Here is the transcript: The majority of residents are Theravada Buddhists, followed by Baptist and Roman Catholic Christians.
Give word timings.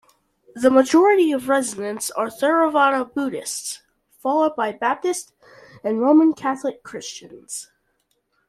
The 0.55 0.71
majority 0.71 1.31
of 1.31 1.47
residents 1.47 2.09
are 2.09 2.25
Theravada 2.25 3.13
Buddhists, 3.13 3.83
followed 4.17 4.55
by 4.55 4.71
Baptist 4.71 5.35
and 5.83 6.01
Roman 6.01 6.33
Catholic 6.33 6.81
Christians. 6.81 7.69